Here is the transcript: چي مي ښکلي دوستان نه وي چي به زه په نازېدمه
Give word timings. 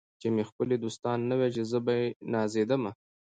چي 0.19 0.27
مي 0.35 0.43
ښکلي 0.49 0.77
دوستان 0.85 1.17
نه 1.29 1.35
وي 1.39 1.49
چي 1.55 1.61
به 1.63 1.69
زه 1.71 1.79
په 1.85 1.93
نازېدمه 2.33 2.91